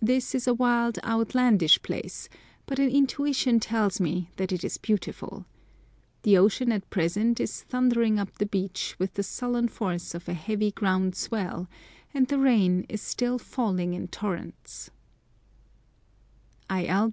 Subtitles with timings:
[0.00, 2.28] This is a wild, outlandish place,
[2.66, 5.44] but an intuition tells me that it is beautiful.
[6.22, 10.34] The ocean at present is thundering up the beach with the sullen force of a
[10.34, 11.68] heavy ground swell,
[12.14, 14.92] and the rain is still falling in torrents.
[16.70, 16.84] I.
[16.86, 17.10] L.